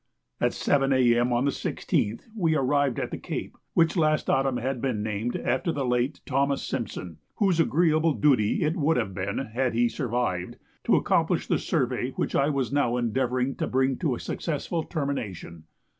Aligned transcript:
At 0.39 0.53
7 0.55 0.91
A.M. 0.91 1.31
on 1.31 1.45
the 1.45 1.51
16th 1.51 2.25
we 2.35 2.55
arrived 2.55 2.97
at 2.99 3.11
the 3.11 3.19
Cape, 3.19 3.55
which 3.75 3.95
last 3.95 4.31
autumn 4.31 4.57
had 4.57 4.81
been 4.81 5.03
named 5.03 5.35
after 5.35 5.71
the 5.71 5.85
late 5.85 6.21
Thomas 6.25 6.63
Simpson, 6.63 7.19
whose 7.35 7.59
agreeable 7.59 8.13
duty 8.15 8.63
it 8.63 8.75
would 8.75 8.97
have 8.97 9.13
been, 9.13 9.37
had 9.53 9.75
he 9.75 9.87
survived, 9.87 10.57
to 10.85 10.95
accomplish 10.95 11.45
the 11.45 11.59
survey 11.59 12.13
which 12.15 12.33
I 12.33 12.49
was 12.49 12.73
now 12.73 12.97
endeavouring 12.97 13.53
to 13.57 13.67
bring 13.67 13.95
to 13.97 14.15
a 14.15 14.19
successful 14.19 14.81
termination. 14.83 15.65